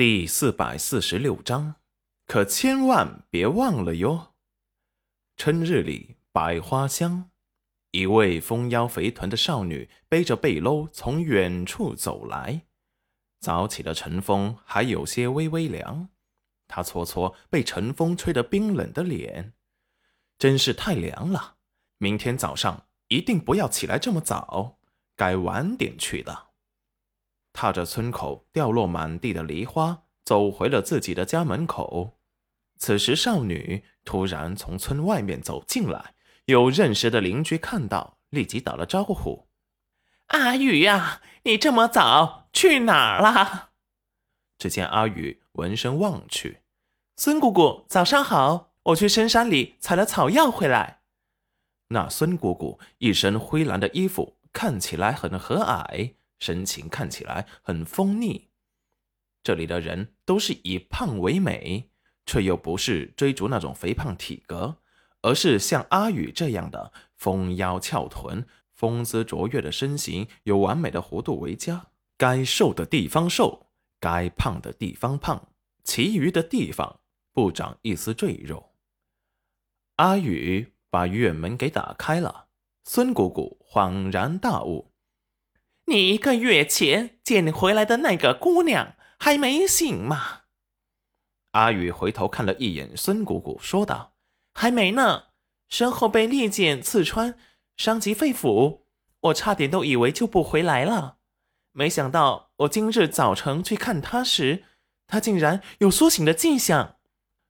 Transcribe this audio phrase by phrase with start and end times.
[0.00, 1.74] 第四百四十六章，
[2.26, 4.32] 可千万别忘了哟。
[5.36, 7.28] 春日里，百花香，
[7.90, 12.62] 一位丰腰肥臀的少女背着背篓从远处走来。
[13.40, 16.08] 早起的晨风还有些微微凉，
[16.66, 19.52] 她搓搓被晨风吹得冰冷的脸，
[20.38, 21.56] 真是太凉了。
[21.98, 24.78] 明天早上一定不要起来这么早，
[25.14, 26.49] 该晚点去了。
[27.60, 32.16] 踏着村口掉落满地的梨花，走回了自己的家门口。
[32.78, 36.14] 此时，少女突然从村外面走进来，
[36.46, 39.46] 有认识的邻居看到，立即打了招呼
[40.28, 43.72] ：“阿雨呀，你这么早去哪儿了？”
[44.56, 46.60] 只见阿雨闻声望去
[47.18, 51.00] ：“孙姑姑，早上好，我去深山里采了草药回来。”
[51.92, 56.14] 那孙姑姑一身灰蓝的衣服，看起来很和蔼。
[56.40, 58.48] 神情看起来很丰腻。
[59.44, 61.90] 这里的人都是以胖为美，
[62.26, 64.78] 却又不是追逐那种肥胖体格，
[65.22, 71.86] 而是像阿宇这样的丰腰翘臀、风姿卓越的身形，有完美的弧度为佳。
[72.18, 73.68] 该瘦的地方瘦，
[73.98, 75.48] 该胖的地方胖，
[75.84, 77.00] 其余的地方
[77.32, 78.74] 不长一丝赘肉。
[79.96, 82.48] 阿宇把院门给打开了，
[82.84, 84.89] 孙姑姑恍然大悟。
[85.90, 90.42] 你一个月前捡回来的那个姑娘还没醒吗？
[91.50, 94.14] 阿宇回头看了一眼孙姑姑，说道
[94.54, 95.24] ：“还没呢，
[95.68, 97.36] 身后被利剑刺穿，
[97.76, 98.82] 伤及肺腑，
[99.18, 101.16] 我差点都以为救不回来了。
[101.72, 104.62] 没想到我今日早晨去看她时，
[105.08, 106.98] 她竟然有苏醒的迹象，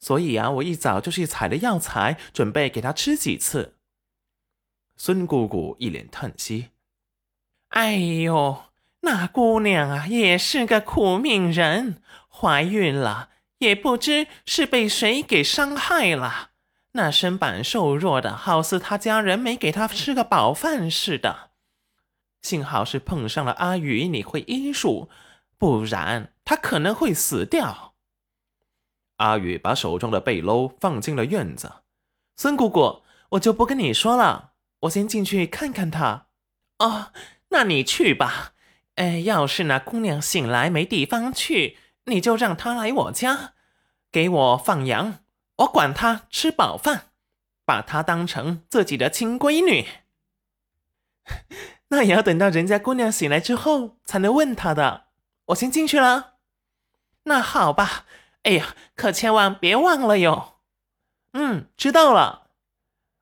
[0.00, 3.78] 所以啊，我一早就去采了药材，准备给她吃几次。”
[4.98, 6.70] 孙姑姑一脸叹息。
[7.74, 8.66] 哎呦，
[9.00, 16.50] 那姑娘啊，也是个苦命人，怀孕了也不知是被谁给伤害了。
[16.92, 21.50] 那身板瘦弱的，好似她家人没给她吃个饱饭似的。
[22.42, 25.10] 幸好是碰上了阿宇，你会医术，
[25.58, 27.94] 不然她可能会死掉。
[29.16, 31.72] 阿宇把手中的背篓放进了院子。
[32.36, 34.52] 孙姑姑，我就不跟你说了，
[34.82, 36.28] 我先进去看看她。
[36.78, 37.10] 哦。
[37.54, 38.52] 那你去吧，
[38.96, 43.52] 哎，要是那姑娘醒来没地方去，你就让她来我家，
[44.10, 45.20] 给我放羊，
[45.58, 47.12] 我管她吃饱饭，
[47.64, 49.86] 把她当成自己的亲闺女。
[51.88, 55.04] 那也要等到人家姑娘醒来之后才能问她的。
[55.46, 56.38] 我先进去了。
[57.22, 58.04] 那好吧，
[58.42, 60.56] 哎呀，可千万别忘了哟。
[61.34, 62.48] 嗯，知道了。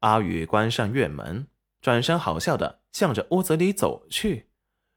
[0.00, 1.46] 阿宇关上院门，
[1.80, 2.80] 转身好笑的。
[2.96, 4.48] 向着屋子里走去。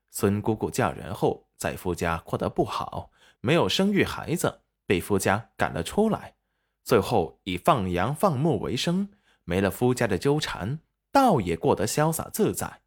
[0.10, 3.12] 孙姑姑嫁人后，在夫家过得不好，
[3.42, 6.38] 没有生育孩子，被夫家赶了出来。
[6.86, 9.10] 最后以放羊放牧为生，
[9.44, 10.80] 没了夫家的纠缠，
[11.12, 12.84] 倒也过得潇洒自在。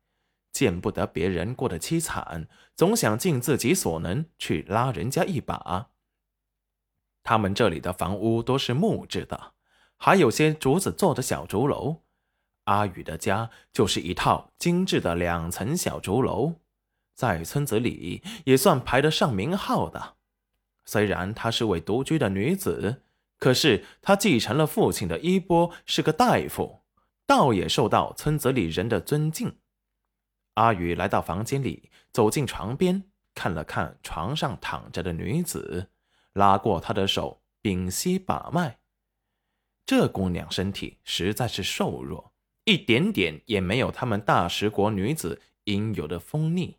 [0.50, 5.90] 见不得别人过得凄惨，总想尽自己所能去拉人家一把。
[7.22, 9.52] 他们这里的房屋都是木质的，
[9.98, 12.00] 还有些竹子做的小竹楼。
[12.64, 16.54] 阿宇的家就是一套精致的两层小竹楼，
[17.14, 20.16] 在村子里也算排得上名号的。
[20.84, 23.02] 虽然她是位独居的女子，
[23.38, 26.82] 可是她继承了父亲的衣钵，是个大夫，
[27.26, 29.58] 倒也受到村子里人的尊敬。
[30.54, 35.90] 阿宇来到房间里，走进床边，看了看床上躺着的女子，
[36.32, 38.78] 拉过她的手，屏息把脉。
[39.86, 42.31] 这姑娘身体实在是瘦弱。
[42.64, 46.78] 一点点也没有他们大食国女子应有的丰腻，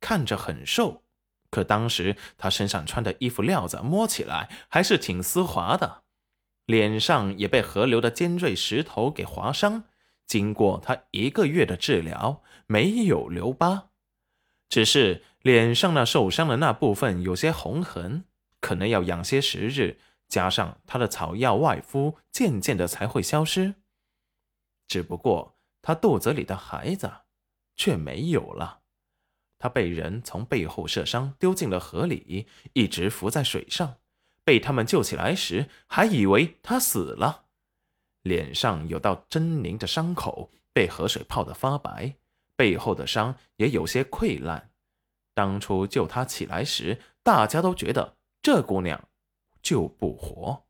[0.00, 1.02] 看着很瘦，
[1.50, 6.02] 可当时她身上穿的衣服料子摸起来还是挺丝滑的，
[6.66, 9.84] 脸上也被河流的尖锐石头给划伤，
[10.26, 13.90] 经过她一个月的治疗，没有留疤，
[14.68, 18.24] 只是脸上那受伤的那部分有些红痕，
[18.60, 19.98] 可能要养些时日，
[20.28, 23.76] 加上她的草药外敷，渐渐的才会消失。
[24.94, 27.10] 只不过他肚子里的孩子
[27.74, 28.82] 却没有了，
[29.58, 33.96] 他被人从背后射伤，丢进了河里，一直浮在水上。
[34.44, 37.46] 被他们救起来时，还以为他死了，
[38.22, 42.14] 脸上有道狰狞的伤口，被河水泡得发白，
[42.54, 44.70] 背后的伤也有些溃烂。
[45.34, 49.08] 当初救他起来时，大家都觉得这姑娘
[49.60, 50.63] 救不活。